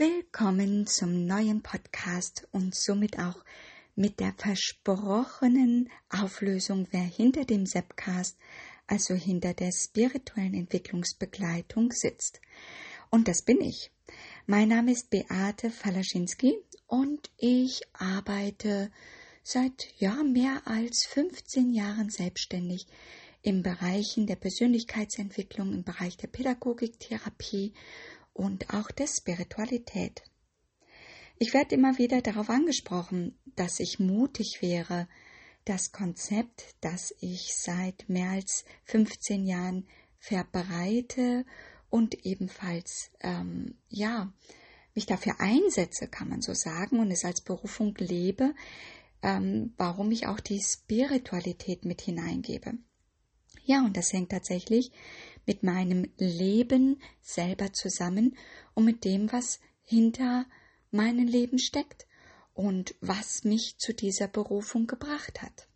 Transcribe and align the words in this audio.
Willkommen 0.00 0.86
zum 0.86 1.26
neuen 1.26 1.60
Podcast 1.62 2.48
und 2.52 2.74
somit 2.74 3.18
auch 3.18 3.44
mit 3.96 4.18
der 4.18 4.32
versprochenen 4.32 5.90
Auflösung, 6.08 6.88
wer 6.90 7.02
hinter 7.02 7.44
dem 7.44 7.66
Sepcast, 7.66 8.38
also 8.86 9.12
hinter 9.12 9.52
der 9.52 9.70
spirituellen 9.72 10.54
Entwicklungsbegleitung 10.54 11.92
sitzt. 11.92 12.40
Und 13.10 13.28
das 13.28 13.42
bin 13.42 13.60
ich. 13.60 13.90
Mein 14.46 14.68
Name 14.68 14.92
ist 14.92 15.10
Beate 15.10 15.70
Falaschinski 15.70 16.56
und 16.86 17.30
ich 17.36 17.82
arbeite 17.92 18.90
seit 19.42 19.86
ja 19.98 20.22
mehr 20.22 20.62
als 20.64 21.04
15 21.10 21.74
Jahren 21.74 22.08
selbstständig 22.08 22.86
im 23.42 23.62
Bereichen 23.62 24.26
der 24.26 24.36
Persönlichkeitsentwicklung, 24.36 25.74
im 25.74 25.84
Bereich 25.84 26.16
der 26.16 26.28
Pädagogik, 26.28 26.98
Therapie 26.98 27.74
und 28.32 28.72
auch 28.72 28.90
der 28.90 29.06
Spiritualität. 29.06 30.22
Ich 31.38 31.54
werde 31.54 31.74
immer 31.74 31.98
wieder 31.98 32.20
darauf 32.20 32.50
angesprochen, 32.50 33.38
dass 33.56 33.80
ich 33.80 33.98
mutig 33.98 34.58
wäre, 34.60 35.08
das 35.64 35.92
Konzept, 35.92 36.74
das 36.80 37.14
ich 37.20 37.54
seit 37.54 38.08
mehr 38.08 38.30
als 38.30 38.64
15 38.84 39.46
Jahren 39.46 39.86
verbreite 40.18 41.44
und 41.90 42.24
ebenfalls, 42.26 43.10
ähm, 43.20 43.78
ja, 43.88 44.32
mich 44.94 45.06
dafür 45.06 45.34
einsetze, 45.38 46.08
kann 46.08 46.28
man 46.28 46.42
so 46.42 46.54
sagen, 46.54 46.98
und 46.98 47.10
es 47.10 47.24
als 47.24 47.40
Berufung 47.42 47.94
lebe, 47.98 48.54
ähm, 49.22 49.74
warum 49.76 50.10
ich 50.10 50.26
auch 50.26 50.40
die 50.40 50.60
Spiritualität 50.60 51.84
mit 51.84 52.00
hineingebe. 52.00 52.74
Ja, 53.64 53.84
und 53.84 53.96
das 53.96 54.12
hängt 54.12 54.30
tatsächlich 54.30 54.90
mit 55.50 55.64
meinem 55.64 56.08
Leben 56.16 57.02
selber 57.20 57.72
zusammen 57.72 58.36
und 58.74 58.84
mit 58.84 59.04
dem, 59.04 59.32
was 59.32 59.58
hinter 59.82 60.46
meinem 60.92 61.26
Leben 61.26 61.58
steckt 61.58 62.06
und 62.54 62.94
was 63.00 63.42
mich 63.42 63.74
zu 63.76 63.92
dieser 63.92 64.28
Berufung 64.28 64.86
gebracht 64.86 65.42
hat. 65.42 65.66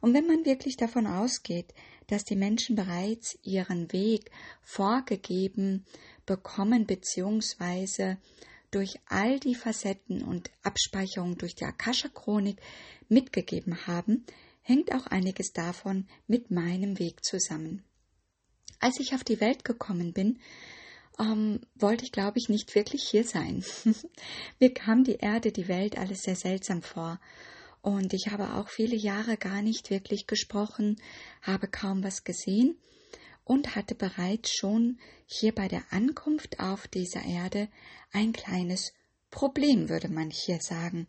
Und 0.00 0.12
wenn 0.12 0.26
man 0.26 0.44
wirklich 0.44 0.76
davon 0.76 1.06
ausgeht, 1.06 1.72
dass 2.08 2.24
die 2.24 2.34
Menschen 2.34 2.74
bereits 2.74 3.38
ihren 3.44 3.92
Weg 3.92 4.32
vorgegeben 4.62 5.84
bekommen, 6.24 6.84
beziehungsweise 6.84 8.18
durch 8.72 8.98
all 9.06 9.38
die 9.38 9.54
Facetten 9.54 10.24
und 10.24 10.50
Abspeicherungen 10.64 11.38
durch 11.38 11.54
die 11.54 11.64
Akasha-Chronik 11.64 12.60
mitgegeben 13.08 13.86
haben, 13.86 14.26
hängt 14.62 14.92
auch 14.92 15.06
einiges 15.06 15.52
davon 15.52 16.08
mit 16.26 16.50
meinem 16.50 16.98
Weg 16.98 17.24
zusammen. 17.24 17.85
Als 18.80 19.00
ich 19.00 19.14
auf 19.14 19.24
die 19.24 19.40
Welt 19.40 19.64
gekommen 19.64 20.12
bin, 20.12 20.38
ähm, 21.18 21.60
wollte 21.74 22.04
ich, 22.04 22.12
glaube 22.12 22.38
ich, 22.38 22.48
nicht 22.48 22.74
wirklich 22.74 23.02
hier 23.02 23.24
sein. 23.24 23.64
Mir 24.60 24.72
kam 24.74 25.04
die 25.04 25.16
Erde, 25.16 25.52
die 25.52 25.68
Welt 25.68 25.98
alles 25.98 26.22
sehr 26.22 26.36
seltsam 26.36 26.82
vor. 26.82 27.18
Und 27.80 28.12
ich 28.12 28.28
habe 28.28 28.54
auch 28.54 28.68
viele 28.68 28.96
Jahre 28.96 29.36
gar 29.36 29.62
nicht 29.62 29.90
wirklich 29.90 30.26
gesprochen, 30.26 30.96
habe 31.42 31.68
kaum 31.68 32.02
was 32.02 32.24
gesehen 32.24 32.76
und 33.44 33.76
hatte 33.76 33.94
bereits 33.94 34.52
schon 34.52 34.98
hier 35.24 35.54
bei 35.54 35.68
der 35.68 35.84
Ankunft 35.90 36.58
auf 36.58 36.88
dieser 36.88 37.22
Erde 37.24 37.68
ein 38.12 38.32
kleines 38.32 38.92
Problem, 39.30 39.88
würde 39.88 40.08
man 40.08 40.30
hier 40.30 40.58
sagen. 40.60 41.06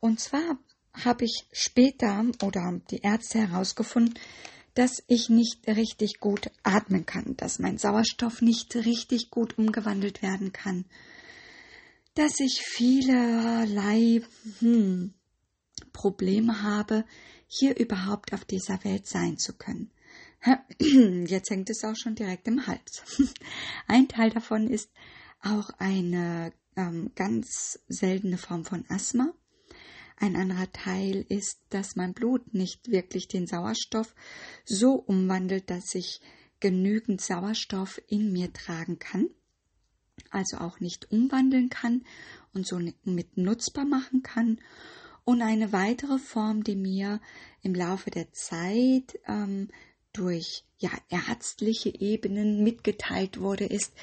Und 0.00 0.20
zwar 0.20 0.58
habe 0.94 1.26
ich 1.26 1.46
später 1.52 2.24
oder 2.42 2.80
die 2.90 3.02
Ärzte 3.02 3.46
herausgefunden, 3.46 4.18
dass 4.74 5.02
ich 5.06 5.28
nicht 5.28 5.66
richtig 5.66 6.20
gut 6.20 6.50
atmen 6.62 7.06
kann, 7.06 7.36
dass 7.36 7.58
mein 7.58 7.78
Sauerstoff 7.78 8.40
nicht 8.40 8.74
richtig 8.76 9.30
gut 9.30 9.58
umgewandelt 9.58 10.22
werden 10.22 10.52
kann, 10.52 10.84
dass 12.14 12.40
ich 12.40 12.62
vielerlei 12.64 14.22
hm, 14.60 15.14
Probleme 15.92 16.62
habe, 16.62 17.04
hier 17.46 17.78
überhaupt 17.78 18.32
auf 18.32 18.44
dieser 18.44 18.82
Welt 18.84 19.06
sein 19.06 19.38
zu 19.38 19.54
können. 19.54 19.90
Jetzt 21.26 21.50
hängt 21.50 21.68
es 21.70 21.84
auch 21.84 21.96
schon 21.96 22.14
direkt 22.14 22.48
im 22.48 22.66
Hals. 22.66 23.02
Ein 23.86 24.08
Teil 24.08 24.30
davon 24.30 24.68
ist 24.68 24.90
auch 25.42 25.70
eine 25.78 26.52
ähm, 26.76 27.10
ganz 27.14 27.78
seltene 27.88 28.38
Form 28.38 28.64
von 28.64 28.84
Asthma. 28.88 29.32
Ein 30.22 30.36
anderer 30.36 30.70
Teil 30.70 31.24
ist, 31.30 31.60
dass 31.70 31.96
mein 31.96 32.12
Blut 32.12 32.52
nicht 32.52 32.90
wirklich 32.90 33.26
den 33.26 33.46
Sauerstoff 33.46 34.14
so 34.66 34.92
umwandelt, 34.92 35.70
dass 35.70 35.94
ich 35.94 36.20
genügend 36.60 37.22
Sauerstoff 37.22 37.98
in 38.06 38.30
mir 38.30 38.52
tragen 38.52 38.98
kann, 38.98 39.30
also 40.30 40.58
auch 40.58 40.78
nicht 40.78 41.10
umwandeln 41.10 41.70
kann 41.70 42.04
und 42.52 42.66
so 42.66 42.78
mit 43.04 43.38
nutzbar 43.38 43.86
machen 43.86 44.22
kann. 44.22 44.60
Und 45.24 45.40
eine 45.40 45.72
weitere 45.72 46.18
Form, 46.18 46.64
die 46.64 46.76
mir 46.76 47.22
im 47.62 47.74
Laufe 47.74 48.10
der 48.10 48.30
Zeit 48.32 49.18
ähm, 49.26 49.68
durch 50.12 50.64
ja 50.76 50.90
ärztliche 51.08 51.98
Ebenen 51.98 52.62
mitgeteilt 52.62 53.40
wurde, 53.40 53.64
ist, 53.64 53.94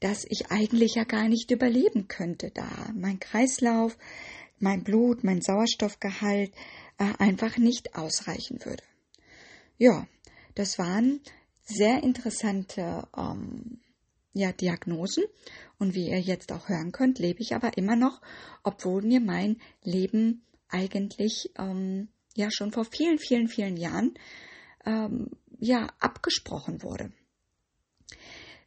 dass 0.00 0.26
ich 0.28 0.50
eigentlich 0.50 0.96
ja 0.96 1.04
gar 1.04 1.28
nicht 1.28 1.50
überleben 1.50 2.06
könnte, 2.06 2.50
da 2.52 2.68
mein 2.94 3.18
Kreislauf 3.18 3.96
mein 4.58 4.84
Blut, 4.84 5.24
mein 5.24 5.42
Sauerstoffgehalt 5.42 6.52
äh, 6.98 7.12
einfach 7.18 7.56
nicht 7.58 7.96
ausreichen 7.96 8.64
würde. 8.64 8.82
Ja, 9.78 10.06
das 10.54 10.78
waren 10.78 11.20
sehr 11.64 12.02
interessante 12.02 13.08
ähm, 13.16 13.80
ja, 14.32 14.52
Diagnosen. 14.52 15.24
Und 15.78 15.94
wie 15.94 16.08
ihr 16.08 16.20
jetzt 16.20 16.52
auch 16.52 16.68
hören 16.68 16.92
könnt, 16.92 17.18
lebe 17.18 17.40
ich 17.40 17.54
aber 17.54 17.76
immer 17.76 17.96
noch, 17.96 18.20
obwohl 18.62 19.02
mir 19.02 19.20
mein 19.20 19.60
Leben 19.82 20.42
eigentlich 20.68 21.50
ähm, 21.58 22.08
ja 22.34 22.50
schon 22.50 22.72
vor 22.72 22.84
vielen, 22.84 23.18
vielen, 23.18 23.48
vielen 23.48 23.76
Jahren 23.76 24.14
ähm, 24.84 25.30
ja 25.58 25.88
abgesprochen 26.00 26.82
wurde. 26.82 27.12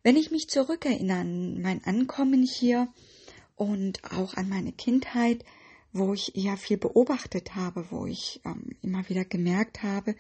Wenn 0.04 0.16
ich 0.16 0.32
mich 0.32 0.48
zurückerinnere 0.48 1.20
an 1.20 1.62
mein 1.62 1.84
Ankommen 1.84 2.44
hier 2.44 2.88
und 3.56 4.04
auch 4.12 4.36
an 4.36 4.48
meine 4.48 4.72
Kindheit, 4.72 5.44
wo 5.98 6.14
ich 6.14 6.36
eher 6.36 6.58
viel 6.58 6.78
beobachtet 6.78 7.56
habe, 7.56 7.86
wo 7.92 8.06
ich 8.06 8.42
ähm, 8.46 8.76
immer 8.82 9.08
wieder 9.10 9.26
gemerkt 9.26 9.84
habe, 9.84 10.16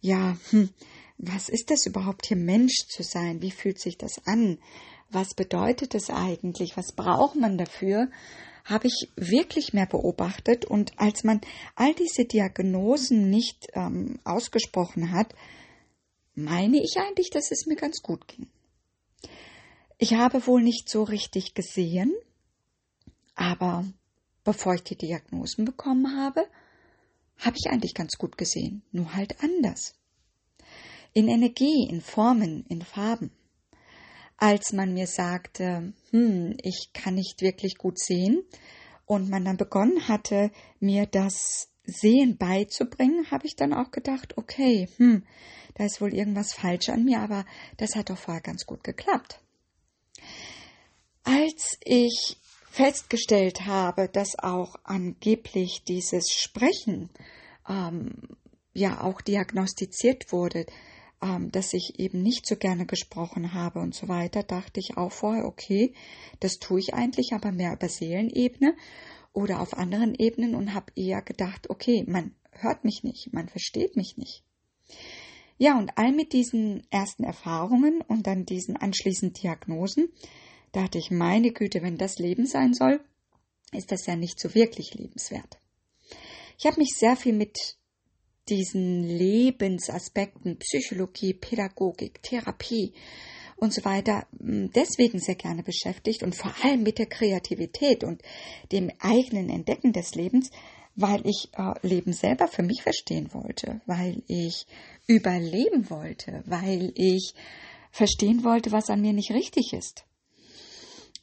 ja, 0.00 0.36
hm, 0.50 0.70
was 1.18 1.48
ist 1.48 1.70
das 1.70 1.86
überhaupt 1.86 2.26
hier 2.26 2.36
Mensch 2.36 2.86
zu 2.88 3.02
sein? 3.02 3.42
Wie 3.42 3.50
fühlt 3.50 3.80
sich 3.80 3.98
das 3.98 4.24
an? 4.24 4.58
Was 5.10 5.34
bedeutet 5.34 5.94
es 5.94 6.10
eigentlich? 6.10 6.76
Was 6.76 6.92
braucht 6.92 7.36
man 7.36 7.58
dafür? 7.58 8.08
Habe 8.64 8.86
ich 8.86 9.10
wirklich 9.16 9.72
mehr 9.72 9.86
beobachtet 9.86 10.64
und 10.64 10.92
als 10.98 11.24
man 11.24 11.40
all 11.74 11.94
diese 11.94 12.24
Diagnosen 12.24 13.30
nicht 13.30 13.66
ähm, 13.72 14.20
ausgesprochen 14.24 15.10
hat, 15.10 15.34
meine 16.34 16.80
ich 16.82 16.96
eigentlich, 16.98 17.30
dass 17.30 17.50
es 17.50 17.66
mir 17.66 17.76
ganz 17.76 18.02
gut 18.02 18.28
ging. 18.28 18.46
Ich 19.96 20.14
habe 20.14 20.46
wohl 20.46 20.62
nicht 20.62 20.88
so 20.88 21.02
richtig 21.02 21.54
gesehen, 21.54 22.14
aber 23.34 23.84
bevor 24.48 24.72
ich 24.72 24.82
die 24.82 24.96
Diagnosen 24.96 25.66
bekommen 25.66 26.16
habe, 26.16 26.46
habe 27.36 27.58
ich 27.58 27.70
eigentlich 27.70 27.92
ganz 27.92 28.16
gut 28.16 28.38
gesehen, 28.38 28.82
nur 28.92 29.14
halt 29.14 29.42
anders. 29.42 29.92
In 31.12 31.28
Energie, 31.28 31.86
in 31.86 32.00
Formen, 32.00 32.64
in 32.70 32.80
Farben. 32.80 33.30
Als 34.38 34.72
man 34.72 34.94
mir 34.94 35.06
sagte, 35.06 35.92
hm, 36.12 36.56
ich 36.62 36.92
kann 36.94 37.16
nicht 37.16 37.42
wirklich 37.42 37.76
gut 37.76 37.98
sehen, 37.98 38.42
und 39.04 39.28
man 39.28 39.44
dann 39.44 39.58
begonnen 39.58 40.08
hatte, 40.08 40.50
mir 40.80 41.04
das 41.04 41.68
Sehen 41.84 42.38
beizubringen, 42.38 43.30
habe 43.30 43.46
ich 43.46 43.54
dann 43.54 43.74
auch 43.74 43.90
gedacht, 43.90 44.38
okay, 44.38 44.88
hm, 44.96 45.24
da 45.74 45.84
ist 45.84 46.00
wohl 46.00 46.14
irgendwas 46.14 46.54
falsch 46.54 46.88
an 46.88 47.04
mir, 47.04 47.20
aber 47.20 47.44
das 47.76 47.96
hat 47.96 48.08
doch 48.08 48.18
vorher 48.18 48.42
ganz 48.42 48.64
gut 48.64 48.82
geklappt. 48.82 49.40
Als 51.24 51.78
ich 51.84 52.38
festgestellt 52.78 53.66
habe, 53.66 54.08
dass 54.08 54.38
auch 54.38 54.76
angeblich 54.84 55.82
dieses 55.88 56.30
Sprechen 56.30 57.10
ähm, 57.68 58.36
ja 58.72 59.02
auch 59.02 59.20
diagnostiziert 59.20 60.30
wurde, 60.30 60.64
ähm, 61.20 61.50
dass 61.50 61.72
ich 61.72 61.98
eben 61.98 62.22
nicht 62.22 62.46
so 62.46 62.54
gerne 62.54 62.86
gesprochen 62.86 63.52
habe 63.52 63.80
und 63.80 63.96
so 63.96 64.06
weiter, 64.06 64.44
dachte 64.44 64.78
ich 64.78 64.96
auch 64.96 65.10
vorher, 65.10 65.44
okay, 65.44 65.92
das 66.38 66.60
tue 66.60 66.78
ich 66.78 66.94
eigentlich, 66.94 67.32
aber 67.32 67.50
mehr 67.50 67.72
über 67.72 67.88
Seelenebene 67.88 68.76
oder 69.32 69.60
auf 69.60 69.76
anderen 69.76 70.14
Ebenen 70.14 70.54
und 70.54 70.72
habe 70.72 70.92
eher 70.94 71.20
gedacht, 71.20 71.70
okay, 71.70 72.04
man 72.06 72.36
hört 72.52 72.84
mich 72.84 73.02
nicht, 73.02 73.32
man 73.32 73.48
versteht 73.48 73.96
mich 73.96 74.16
nicht. 74.16 74.44
Ja, 75.56 75.76
und 75.76 75.98
all 75.98 76.12
mit 76.12 76.32
diesen 76.32 76.86
ersten 76.90 77.24
Erfahrungen 77.24 78.02
und 78.02 78.28
dann 78.28 78.46
diesen 78.46 78.76
anschließenden 78.76 79.42
Diagnosen 79.42 80.12
dachte 80.72 80.98
ich, 80.98 81.10
meine 81.10 81.52
Güte, 81.52 81.82
wenn 81.82 81.96
das 81.96 82.18
Leben 82.18 82.46
sein 82.46 82.74
soll, 82.74 83.00
ist 83.72 83.92
das 83.92 84.06
ja 84.06 84.16
nicht 84.16 84.40
so 84.40 84.54
wirklich 84.54 84.94
lebenswert. 84.94 85.58
Ich 86.58 86.66
habe 86.66 86.80
mich 86.80 86.94
sehr 86.96 87.16
viel 87.16 87.34
mit 87.34 87.76
diesen 88.48 89.02
Lebensaspekten, 89.02 90.58
Psychologie, 90.58 91.34
Pädagogik, 91.34 92.22
Therapie 92.22 92.94
und 93.56 93.74
so 93.74 93.84
weiter 93.84 94.26
hm, 94.38 94.70
deswegen 94.74 95.18
sehr 95.18 95.34
gerne 95.34 95.62
beschäftigt 95.62 96.22
und 96.22 96.34
vor 96.34 96.54
allem 96.62 96.82
mit 96.82 96.98
der 96.98 97.06
Kreativität 97.06 98.04
und 98.04 98.22
dem 98.72 98.90
eigenen 99.00 99.50
Entdecken 99.50 99.92
des 99.92 100.14
Lebens, 100.14 100.50
weil 100.94 101.24
ich 101.26 101.50
äh, 101.56 101.74
Leben 101.86 102.12
selber 102.12 102.48
für 102.48 102.62
mich 102.62 102.82
verstehen 102.82 103.32
wollte, 103.32 103.80
weil 103.86 104.22
ich 104.26 104.66
überleben 105.06 105.90
wollte, 105.90 106.42
weil 106.46 106.92
ich 106.94 107.34
verstehen 107.90 108.44
wollte, 108.44 108.72
was 108.72 108.90
an 108.90 109.00
mir 109.00 109.12
nicht 109.12 109.30
richtig 109.30 109.72
ist. 109.72 110.04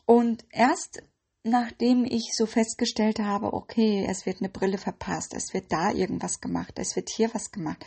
Und 0.06 0.46
erst 0.52 1.02
nachdem 1.46 2.06
ich 2.06 2.32
so 2.36 2.48
festgestellt 2.48 3.20
habe, 3.20 3.54
okay, 3.54 4.06
es 4.10 4.26
wird 4.26 4.38
eine 4.40 4.50
Brille 4.50 4.80
verpasst, 4.80 5.34
es 5.36 5.54
wird 5.54 5.72
da 5.72 5.92
irgendwas 5.92 6.42
gemacht, 6.42 6.74
es 6.78 6.96
wird 6.96 7.10
hier 7.16 7.34
was 7.34 7.52
gemacht, 7.52 7.86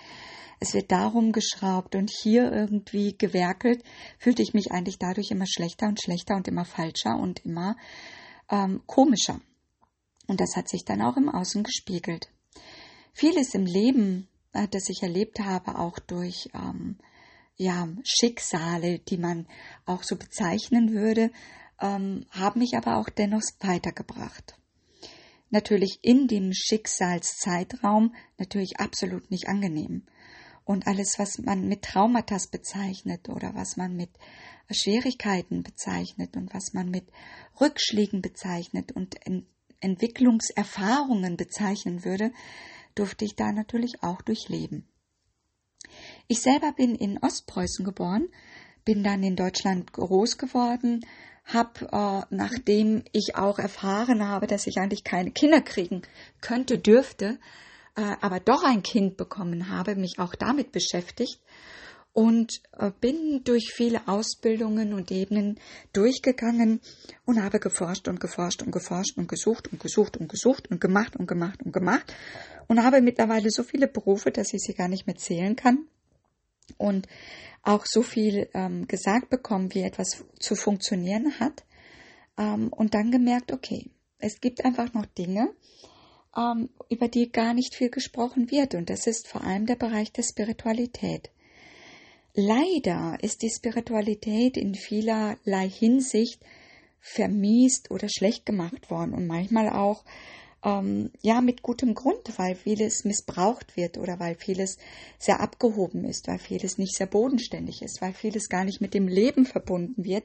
es 0.61 0.75
wird 0.75 0.93
darum 0.93 1.33
geschraubt 1.33 1.97
und 1.97 2.11
hier 2.11 2.53
irgendwie 2.53 3.17
gewerkelt, 3.19 3.83
fühlte 4.19 4.43
ich 4.43 4.55
mich 4.55 4.71
eigentlich 4.71 4.99
dadurch 4.99 5.31
immer 5.31 5.47
schlechter 5.47 5.89
und 5.89 6.01
schlechter 6.01 6.37
und 6.37 6.49
immer 6.49 6.65
falscher 6.65 7.17
und 7.17 7.45
immer 7.45 7.77
ähm, 8.49 8.83
komischer. 8.87 9.41
Und 10.29 10.41
das 10.41 10.57
hat 10.57 10.69
sich 10.69 10.85
dann 10.85 11.03
auch 11.03 11.17
im 11.17 11.29
Außen 11.29 11.65
gespiegelt. 11.65 12.29
Vieles 13.13 13.55
im 13.55 13.67
Leben, 13.67 14.29
äh, 14.53 14.69
das 14.69 14.89
ich 14.89 15.03
erlebt 15.03 15.41
habe, 15.41 15.79
auch 15.79 15.99
durch 15.99 16.49
ähm, 16.55 16.99
ja, 17.57 17.89
Schicksale, 18.05 19.01
die 19.01 19.19
man 19.19 19.49
auch 19.85 20.05
so 20.05 20.17
bezeichnen 20.17 20.93
würde, 20.93 21.31
ähm, 21.81 22.27
haben 22.31 22.61
mich 22.61 22.77
aber 22.77 22.97
auch 22.97 23.09
dennoch 23.09 23.43
weitergebracht. 23.61 24.57
Natürlich 25.51 25.99
in 26.03 26.29
dem 26.29 26.53
Schicksalszeitraum 26.53 28.15
natürlich 28.37 28.79
absolut 28.79 29.31
nicht 29.31 29.49
angenehm. 29.49 30.07
Und 30.65 30.87
alles, 30.87 31.19
was 31.19 31.39
man 31.39 31.67
mit 31.67 31.83
Traumata 31.83 32.37
bezeichnet 32.51 33.31
oder 33.31 33.55
was 33.55 33.79
man 33.79 33.97
mit 33.97 34.11
Schwierigkeiten 34.71 35.63
bezeichnet 35.63 36.37
und 36.37 36.53
was 36.53 36.75
man 36.75 36.91
mit 36.91 37.11
Rückschlägen 37.59 38.21
bezeichnet 38.21 38.93
und 38.93 39.17
Entwicklungserfahrungen 39.81 41.39
bezeichnen 41.39 42.05
würde, 42.05 42.33
durfte 42.95 43.25
ich 43.25 43.35
da 43.35 43.53
natürlich 43.53 44.03
auch 44.03 44.21
durchleben. 44.21 44.87
Ich 46.27 46.41
selber 46.41 46.73
bin 46.73 46.95
in 46.95 47.17
Ostpreußen 47.17 47.85
geboren, 47.85 48.29
bin 48.85 49.03
dann 49.03 49.23
in 49.23 49.37
Deutschland 49.37 49.93
groß 49.93 50.37
geworden, 50.37 51.01
habe, 51.49 51.89
äh, 51.91 52.35
nachdem 52.35 53.03
ich 53.13 53.35
auch 53.35 53.59
erfahren 53.59 54.27
habe, 54.29 54.47
dass 54.47 54.67
ich 54.67 54.77
eigentlich 54.79 55.05
keine 55.05 55.31
Kinder 55.31 55.61
kriegen 55.61 56.03
könnte, 56.41 56.79
dürfte, 56.79 57.39
äh, 57.97 58.17
aber 58.21 58.39
doch 58.39 58.63
ein 58.63 58.83
Kind 58.83 59.17
bekommen 59.17 59.71
habe, 59.71 59.97
mich 59.97 60.19
auch 60.19 60.35
damit 60.35 60.73
beschäftigt 60.73 61.41
und 62.13 62.61
äh, 62.79 62.91
bin 63.01 63.43
durch 63.45 63.73
viele 63.75 64.07
Ausbildungen 64.07 64.93
und 64.93 65.11
Ebenen 65.11 65.59
durchgegangen 65.93 66.81
und 67.25 67.43
habe 67.43 67.61
geforscht 67.61 68.09
und 68.09 68.21
geforscht 68.21 68.63
und 68.63 68.71
geforscht 68.71 69.17
und 69.17 69.29
gesucht 69.29 69.69
und 69.69 69.81
gesucht 69.81 70.17
und 70.17 70.29
gesucht 70.29 70.71
und 70.71 70.81
gemacht 70.81 71.17
und 71.17 71.27
gemacht 71.27 71.63
und 71.65 71.73
gemacht 71.73 72.15
und 72.67 72.83
habe 72.83 73.01
mittlerweile 73.01 73.51
so 73.51 73.63
viele 73.63 73.89
Berufe, 73.89 74.31
dass 74.31 74.53
ich 74.53 74.61
sie 74.61 74.75
gar 74.75 74.89
nicht 74.89 75.07
mehr 75.07 75.17
zählen 75.17 75.57
kann 75.57 75.87
und 76.77 77.07
auch 77.63 77.85
so 77.87 78.03
viel 78.03 78.49
ähm, 78.55 78.87
gesagt 78.87 79.31
bekommen, 79.31 79.75
wie 79.75 79.83
etwas 79.83 80.25
zu 80.39 80.55
funktionieren 80.55 81.39
hat 81.39 81.65
ähm, 82.39 82.73
und 82.73 82.95
dann 82.95 83.11
gemerkt, 83.11 83.53
okay, 83.53 83.91
es 84.19 84.41
gibt 84.41 84.65
einfach 84.65 84.93
noch 84.95 85.07
Dinge, 85.07 85.55
ähm, 86.37 86.71
über 86.89 87.09
die 87.09 87.31
gar 87.31 87.55
nicht 87.55 87.75
viel 87.75 87.91
gesprochen 87.91 88.51
wird 88.51 88.75
und 88.75 88.91
das 88.91 89.07
ist 89.07 89.29
vor 89.29 89.43
allem 89.43 89.67
der 89.67 89.77
Bereich 89.77 90.13
der 90.13 90.23
Spiritualität. 90.23 91.31
Leider 92.35 93.17
ist 93.21 93.43
die 93.43 93.51
Spiritualität 93.51 94.57
in 94.57 94.75
vielerlei 94.75 95.69
Hinsicht 95.69 96.41
vermiest 97.01 97.91
oder 97.91 98.09
schlecht 98.09 98.47
gemacht 98.47 98.91
worden 98.91 99.15
und 99.15 99.27
manchmal 99.27 99.71
auch 99.71 100.05
ähm, 100.65 101.11
ja 101.23 101.41
mit 101.41 101.63
gutem 101.63 101.95
Grund, 101.95 102.39
weil 102.39 102.55
vieles 102.55 103.05
missbraucht 103.05 103.77
wird 103.77 103.99
oder 103.99 104.19
weil 104.19 104.35
vieles 104.35 104.79
sehr 105.19 105.41
abgehoben 105.41 106.05
ist, 106.05 106.29
weil 106.29 106.39
vieles 106.39 106.79
nicht 106.79 106.97
sehr 106.97 107.07
bodenständig 107.07 107.83
ist, 107.83 108.01
weil 108.01 108.13
vieles 108.13 108.49
gar 108.49 108.65
nicht 108.65 108.81
mit 108.81 108.95
dem 108.95 109.09
Leben 109.09 109.47
verbunden 109.47 110.05
wird 110.05 110.25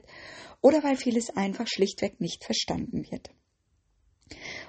oder 0.60 0.82
weil 0.82 0.96
vieles 0.96 1.36
einfach 1.36 1.66
schlichtweg 1.68 2.20
nicht 2.20 2.44
verstanden 2.44 3.06
wird. 3.10 3.30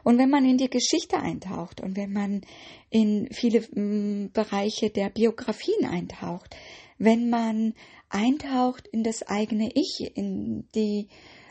Und 0.04 0.18
wenn 0.18 0.30
man 0.30 0.46
in 0.46 0.58
die 0.58 0.70
Geschichte 0.70 1.18
eintaucht 1.18 1.82
und 1.82 1.96
wenn 1.96 2.12
man 2.12 2.42
in 2.90 3.30
viele 3.32 3.62
mm, 3.62 4.32
Bereiche 4.34 4.90
der 4.90 5.10
Biografien 5.10 5.86
eintaucht, 5.86 6.56
wenn 6.98 7.30
man 7.30 7.74
eintaucht 8.10 8.88
in 8.88 9.04
das 9.04 9.24
eigene 9.24 9.72
Ich, 9.74 10.12
in 10.16 10.68
die 10.76 11.08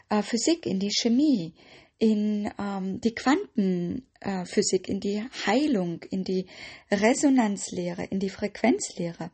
äh, 0.09 0.23
Physik, 0.23 0.67
in 0.67 0.79
die 0.79 0.93
Chemie, 0.93 1.55
in 2.05 2.51
ähm, 2.59 3.01
die 3.01 3.15
Quantenphysik, 3.15 4.89
äh, 4.89 4.93
in 4.93 5.01
die 5.01 5.25
Heilung, 5.47 6.03
in 6.11 6.23
die 6.23 6.47
Resonanzlehre, 6.91 8.05
in 8.05 8.21
die 8.21 8.29
Frequenzlehre. 8.29 9.31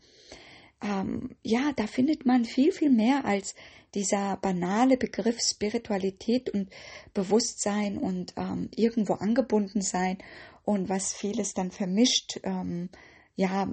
Ähm, 0.80 1.34
ja, 1.42 1.72
da 1.74 1.88
findet 1.88 2.26
man 2.26 2.44
viel, 2.44 2.70
viel 2.70 2.90
mehr 2.90 3.24
als 3.24 3.56
dieser 3.96 4.36
banale 4.36 4.96
Begriff 4.96 5.40
Spiritualität 5.40 6.48
und 6.50 6.70
Bewusstsein 7.12 7.98
und 7.98 8.34
ähm, 8.36 8.68
irgendwo 8.76 9.14
angebunden 9.14 9.82
sein 9.82 10.18
und 10.64 10.88
was 10.88 11.12
vieles 11.12 11.54
dann 11.54 11.72
vermischt, 11.72 12.38
ähm, 12.44 12.88
ja, 13.34 13.68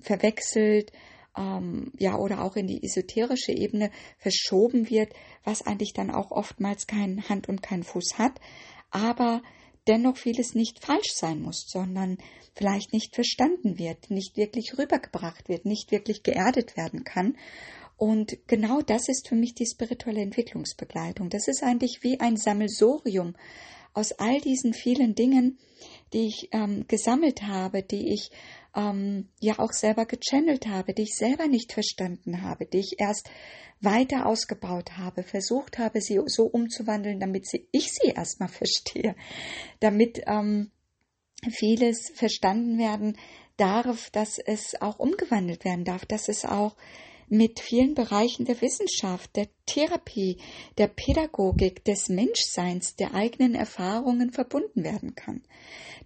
verwechselt, 0.00 0.92
ähm, 1.38 1.92
ja, 1.98 2.16
oder 2.16 2.42
auch 2.42 2.56
in 2.56 2.66
die 2.66 2.82
esoterische 2.82 3.52
Ebene 3.52 3.90
verschoben 4.18 4.90
wird, 4.90 5.12
was 5.44 5.62
eigentlich 5.62 5.92
dann 5.92 6.10
auch 6.10 6.30
oftmals 6.30 6.86
kein 6.86 7.28
Hand 7.28 7.48
und 7.48 7.62
kein 7.62 7.84
Fuß 7.84 8.18
hat, 8.18 8.40
aber 8.90 9.42
dennoch 9.86 10.16
vieles 10.16 10.54
nicht 10.54 10.84
falsch 10.84 11.12
sein 11.14 11.40
muss, 11.40 11.66
sondern 11.68 12.18
vielleicht 12.54 12.92
nicht 12.92 13.14
verstanden 13.14 13.78
wird, 13.78 14.10
nicht 14.10 14.36
wirklich 14.36 14.76
rübergebracht 14.76 15.48
wird, 15.48 15.64
nicht 15.64 15.92
wirklich 15.92 16.22
geerdet 16.22 16.76
werden 16.76 17.04
kann. 17.04 17.36
Und 17.96 18.38
genau 18.46 18.80
das 18.80 19.08
ist 19.08 19.28
für 19.28 19.34
mich 19.34 19.54
die 19.54 19.66
spirituelle 19.66 20.20
Entwicklungsbegleitung. 20.20 21.30
Das 21.30 21.48
ist 21.48 21.62
eigentlich 21.62 22.00
wie 22.02 22.20
ein 22.20 22.36
Sammelsorium 22.36 23.34
aus 23.94 24.12
all 24.12 24.40
diesen 24.40 24.74
vielen 24.74 25.14
Dingen, 25.14 25.58
die 26.12 26.26
ich 26.26 26.48
ähm, 26.52 26.84
gesammelt 26.86 27.42
habe, 27.42 27.82
die 27.82 28.12
ich 28.12 28.30
ähm, 28.74 29.28
ja 29.40 29.58
auch 29.58 29.72
selber 29.72 30.06
gechannelt 30.06 30.66
habe, 30.66 30.94
die 30.94 31.02
ich 31.02 31.16
selber 31.16 31.46
nicht 31.46 31.72
verstanden 31.72 32.42
habe, 32.42 32.66
die 32.66 32.78
ich 32.78 32.96
erst 32.98 33.30
weiter 33.80 34.26
ausgebaut 34.26 34.96
habe, 34.96 35.22
versucht 35.22 35.78
habe, 35.78 36.00
sie 36.00 36.20
so 36.26 36.46
umzuwandeln, 36.46 37.20
damit 37.20 37.46
sie, 37.48 37.68
ich 37.72 37.92
sie 37.92 38.10
erstmal 38.10 38.48
verstehe, 38.48 39.14
damit 39.80 40.22
ähm, 40.26 40.70
vieles 41.50 42.10
verstanden 42.14 42.78
werden 42.78 43.16
darf, 43.56 44.10
dass 44.10 44.38
es 44.38 44.80
auch 44.80 44.98
umgewandelt 44.98 45.64
werden 45.64 45.84
darf, 45.84 46.04
dass 46.06 46.28
es 46.28 46.44
auch 46.44 46.76
mit 47.28 47.60
vielen 47.60 47.94
Bereichen 47.94 48.46
der 48.46 48.60
Wissenschaft, 48.62 49.36
der 49.36 49.48
Therapie, 49.66 50.38
der 50.78 50.88
Pädagogik, 50.88 51.84
des 51.84 52.08
Menschseins, 52.08 52.96
der 52.96 53.14
eigenen 53.14 53.54
Erfahrungen 53.54 54.30
verbunden 54.30 54.82
werden 54.82 55.14
kann. 55.14 55.42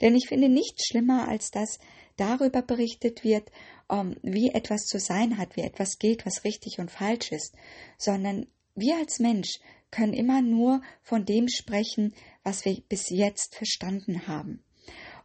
Denn 0.01 0.17
ich 0.17 0.27
finde 0.29 0.49
nichts 0.49 0.89
schlimmer, 0.89 1.29
als 1.29 1.51
dass 1.51 1.79
darüber 2.23 2.63
berichtet 2.63 3.25
wird, 3.25 3.51
ähm, 3.91 4.17
wie 4.23 4.51
etwas 4.51 4.85
zu 4.85 5.01
sein 5.01 5.39
hat, 5.39 5.57
wie 5.57 5.63
etwas 5.63 5.99
geht, 5.99 6.25
was 6.25 6.45
richtig 6.45 6.79
und 6.79 6.91
falsch 6.91 7.33
ist, 7.33 7.55
sondern 7.99 8.47
wir 8.75 8.97
als 8.97 9.19
Mensch 9.19 9.59
können 9.91 10.15
immer 10.15 10.41
nur 10.41 10.81
von 11.03 11.27
dem 11.27 11.49
sprechen, 11.49 12.15
was 12.45 12.65
wir 12.65 12.81
bis 12.89 13.11
jetzt 13.11 13.57
verstanden 13.57 14.27
haben. 14.27 14.63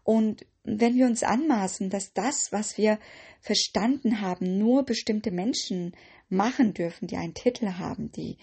Und 0.03 0.45
wenn 0.63 0.95
wir 0.95 1.05
uns 1.05 1.23
anmaßen, 1.23 1.89
dass 1.89 2.13
das, 2.13 2.51
was 2.51 2.77
wir 2.77 2.99
verstanden 3.39 4.21
haben, 4.21 4.57
nur 4.57 4.83
bestimmte 4.83 5.31
Menschen 5.31 5.95
machen 6.29 6.73
dürfen, 6.73 7.07
die 7.07 7.17
einen 7.17 7.33
Titel 7.33 7.73
haben, 7.73 8.11
die 8.11 8.37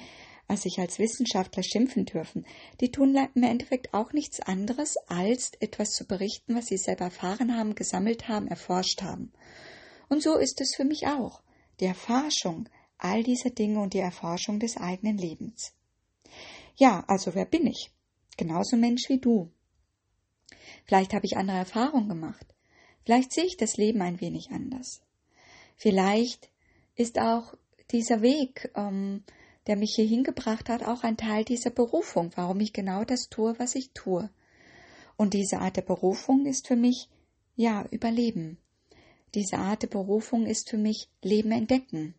sich 0.50 0.78
als 0.78 0.98
Wissenschaftler 0.98 1.62
schimpfen 1.62 2.04
dürfen, 2.04 2.46
die 2.80 2.90
tun 2.90 3.16
im 3.34 3.42
Endeffekt 3.42 3.94
auch 3.94 4.12
nichts 4.12 4.40
anderes, 4.40 4.96
als 5.06 5.52
etwas 5.60 5.90
zu 5.90 6.06
berichten, 6.06 6.54
was 6.54 6.66
sie 6.66 6.76
selber 6.76 7.06
erfahren 7.06 7.56
haben, 7.56 7.74
gesammelt 7.74 8.28
haben, 8.28 8.46
erforscht 8.46 9.02
haben. 9.02 9.32
Und 10.08 10.22
so 10.22 10.36
ist 10.36 10.60
es 10.60 10.74
für 10.76 10.84
mich 10.84 11.06
auch, 11.06 11.42
die 11.80 11.86
Erforschung 11.86 12.68
all 12.98 13.22
dieser 13.22 13.50
Dinge 13.50 13.80
und 13.80 13.94
die 13.94 13.98
Erforschung 13.98 14.60
des 14.60 14.76
eigenen 14.76 15.18
Lebens. 15.18 15.74
Ja, 16.76 17.04
also 17.06 17.34
wer 17.34 17.44
bin 17.44 17.66
ich? 17.66 17.90
Genauso 18.36 18.76
Mensch 18.76 19.08
wie 19.08 19.18
du. 19.18 19.50
Vielleicht 20.84 21.14
habe 21.14 21.26
ich 21.26 21.36
andere 21.36 21.58
Erfahrungen 21.58 22.08
gemacht. 22.08 22.46
Vielleicht 23.04 23.32
sehe 23.32 23.44
ich 23.44 23.56
das 23.56 23.76
Leben 23.76 24.02
ein 24.02 24.20
wenig 24.20 24.50
anders. 24.50 25.02
Vielleicht 25.76 26.50
ist 26.94 27.18
auch 27.18 27.54
dieser 27.90 28.22
Weg, 28.22 28.70
ähm, 28.76 29.24
der 29.66 29.76
mich 29.76 29.94
hier 29.96 30.06
hingebracht 30.06 30.68
hat, 30.68 30.84
auch 30.84 31.02
ein 31.02 31.16
Teil 31.16 31.44
dieser 31.44 31.70
Berufung, 31.70 32.30
warum 32.34 32.60
ich 32.60 32.72
genau 32.72 33.04
das 33.04 33.28
tue, 33.28 33.58
was 33.58 33.74
ich 33.74 33.90
tue. 33.92 34.30
Und 35.16 35.34
diese 35.34 35.58
Art 35.58 35.76
der 35.76 35.82
Berufung 35.82 36.46
ist 36.46 36.66
für 36.66 36.76
mich, 36.76 37.08
ja, 37.56 37.86
Überleben. 37.90 38.58
Diese 39.34 39.58
Art 39.58 39.82
der 39.82 39.88
Berufung 39.88 40.46
ist 40.46 40.70
für 40.70 40.78
mich 40.78 41.08
Leben 41.22 41.52
entdecken. 41.52 42.14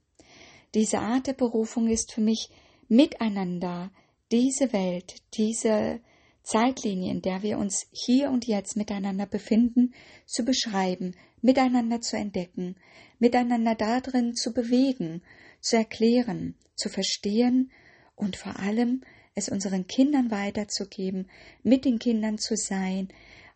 diese 0.74 1.00
Art 1.00 1.28
der 1.28 1.34
Berufung 1.34 1.88
ist 1.88 2.12
für 2.12 2.22
mich 2.22 2.50
miteinander 2.90 3.92
diese 4.32 4.74
Welt, 4.74 5.16
diese 5.36 6.02
Zeitlinie, 6.44 7.12
in 7.12 7.22
der 7.22 7.42
wir 7.42 7.58
uns 7.58 7.88
hier 7.92 8.30
und 8.30 8.46
jetzt 8.46 8.76
miteinander 8.76 9.26
befinden, 9.26 9.94
zu 10.26 10.44
beschreiben, 10.44 11.16
miteinander 11.42 12.02
zu 12.02 12.18
entdecken, 12.18 12.76
miteinander 13.20 13.76
darin 13.76 14.36
zu 14.36 14.54
bewegen, 14.54 15.24
zu 15.62 15.78
erklären, 15.78 16.56
zu 16.76 16.90
verstehen 16.90 17.72
und 18.16 18.36
vor 18.36 18.60
allem 18.60 19.02
es 19.36 19.50
unseren 19.50 19.88
Kindern 19.88 20.32
weiterzugeben, 20.32 21.30
mit 21.64 21.86
den 21.86 22.00
Kindern 22.00 22.38
zu 22.38 22.56
sein, 22.56 23.10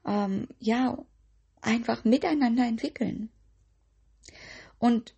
ähm, 0.05 0.47
ja, 0.59 0.97
einfach 1.61 2.03
miteinander 2.03 2.65
entwickeln. 2.65 3.29
Und 4.77 5.15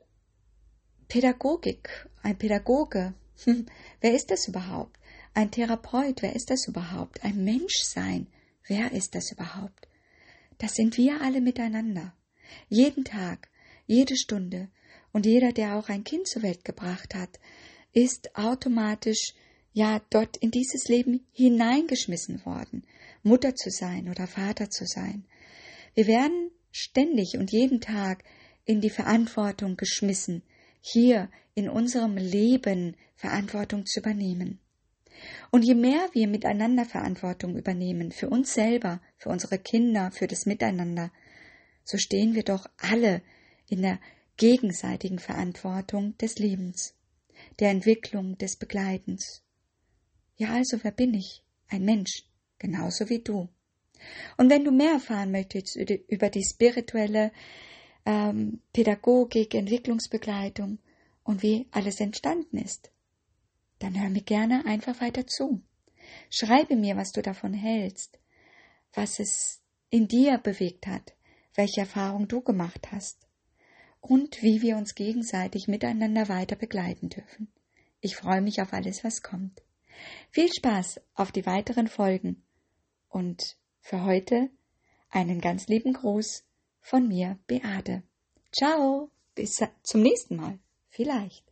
Pädagogik, 1.07 2.07
ein 2.21 2.37
Pädagoge, 2.37 3.13
wer 4.01 4.13
ist 4.13 4.31
das 4.31 4.47
überhaupt? 4.47 4.97
Ein 5.33 5.51
Therapeut, 5.51 6.21
wer 6.21 6.35
ist 6.35 6.49
das 6.49 6.67
überhaupt? 6.67 7.23
Ein 7.23 7.43
Menschsein, 7.43 8.27
wer 8.67 8.91
ist 8.91 9.15
das 9.15 9.31
überhaupt? 9.31 9.87
Das 10.57 10.75
sind 10.75 10.97
wir 10.97 11.21
alle 11.21 11.41
miteinander. 11.41 12.13
Jeden 12.69 13.03
Tag, 13.03 13.49
jede 13.87 14.15
Stunde. 14.15 14.69
Und 15.13 15.25
jeder, 15.25 15.51
der 15.51 15.75
auch 15.75 15.89
ein 15.89 16.03
Kind 16.03 16.27
zur 16.27 16.43
Welt 16.43 16.63
gebracht 16.63 17.15
hat, 17.15 17.39
ist 17.93 18.35
automatisch 18.35 19.33
ja 19.73 20.01
dort 20.09 20.37
in 20.37 20.51
dieses 20.51 20.87
Leben 20.87 21.25
hineingeschmissen 21.33 22.45
worden, 22.45 22.83
Mutter 23.23 23.55
zu 23.55 23.69
sein 23.69 24.09
oder 24.09 24.27
Vater 24.27 24.69
zu 24.69 24.85
sein. 24.85 25.25
Wir 25.93 26.07
werden 26.07 26.51
ständig 26.71 27.37
und 27.37 27.51
jeden 27.51 27.81
Tag 27.81 28.23
in 28.65 28.81
die 28.81 28.89
Verantwortung 28.89 29.75
geschmissen, 29.75 30.43
hier 30.79 31.29
in 31.53 31.69
unserem 31.69 32.17
Leben 32.17 32.95
Verantwortung 33.15 33.85
zu 33.85 33.99
übernehmen. 33.99 34.59
Und 35.51 35.63
je 35.63 35.75
mehr 35.75 36.09
wir 36.13 36.27
miteinander 36.27 36.85
Verantwortung 36.85 37.57
übernehmen, 37.57 38.11
für 38.11 38.29
uns 38.29 38.53
selber, 38.53 39.01
für 39.17 39.29
unsere 39.29 39.59
Kinder, 39.59 40.11
für 40.11 40.27
das 40.27 40.45
Miteinander, 40.45 41.11
so 41.83 41.97
stehen 41.97 42.33
wir 42.33 42.43
doch 42.43 42.65
alle 42.77 43.21
in 43.67 43.81
der 43.81 43.99
gegenseitigen 44.41 45.19
Verantwortung 45.19 46.17
des 46.17 46.39
Lebens, 46.39 46.95
der 47.59 47.69
Entwicklung, 47.69 48.39
des 48.39 48.55
Begleitens. 48.55 49.43
Ja, 50.35 50.53
also 50.55 50.79
wer 50.81 50.89
bin 50.89 51.13
ich? 51.13 51.43
Ein 51.67 51.85
Mensch, 51.85 52.23
genauso 52.57 53.07
wie 53.07 53.19
du. 53.19 53.49
Und 54.37 54.49
wenn 54.49 54.63
du 54.63 54.71
mehr 54.71 54.93
erfahren 54.93 55.29
möchtest 55.29 55.75
über 55.75 56.31
die 56.31 56.43
spirituelle 56.43 57.31
ähm, 58.03 58.61
Pädagogik, 58.73 59.53
Entwicklungsbegleitung 59.53 60.79
und 61.23 61.43
wie 61.43 61.67
alles 61.69 61.99
entstanden 61.99 62.57
ist, 62.57 62.91
dann 63.77 64.01
hör 64.01 64.09
mir 64.09 64.23
gerne 64.23 64.65
einfach 64.65 64.99
weiter 65.01 65.27
zu. 65.27 65.61
Schreibe 66.31 66.75
mir, 66.75 66.97
was 66.97 67.11
du 67.11 67.21
davon 67.21 67.53
hältst, 67.53 68.17
was 68.93 69.19
es 69.19 69.61
in 69.91 70.07
dir 70.07 70.39
bewegt 70.39 70.87
hat, 70.87 71.13
welche 71.53 71.81
Erfahrung 71.81 72.27
du 72.27 72.41
gemacht 72.41 72.91
hast 72.91 73.27
und 74.01 74.41
wie 74.41 74.61
wir 74.61 74.77
uns 74.77 74.95
gegenseitig 74.95 75.67
miteinander 75.67 76.27
weiter 76.27 76.55
begleiten 76.55 77.09
dürfen. 77.09 77.51
Ich 78.01 78.15
freue 78.15 78.41
mich 78.41 78.61
auf 78.61 78.73
alles, 78.73 79.03
was 79.03 79.21
kommt. 79.21 79.61
Viel 80.31 80.51
Spaß 80.51 80.99
auf 81.13 81.31
die 81.31 81.45
weiteren 81.45 81.87
Folgen 81.87 82.43
und 83.09 83.57
für 83.79 84.03
heute 84.03 84.49
einen 85.09 85.39
ganz 85.39 85.67
lieben 85.67 85.93
Gruß 85.93 86.43
von 86.79 87.07
mir, 87.07 87.37
Beate. 87.47 88.03
Ciao, 88.51 89.11
bis 89.35 89.59
zum 89.83 90.01
nächsten 90.01 90.35
Mal, 90.35 90.57
vielleicht. 90.89 91.50